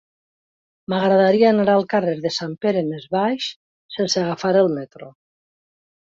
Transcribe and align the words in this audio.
M'agradaria 0.91 1.49
anar 1.55 1.65
al 1.73 1.83
carrer 1.91 2.15
de 2.23 2.31
Sant 2.37 2.55
Pere 2.65 2.81
Més 2.87 3.05
Baix 3.15 3.49
sense 3.97 4.23
agafar 4.23 4.55
el 4.63 4.71
metro. 4.79 5.11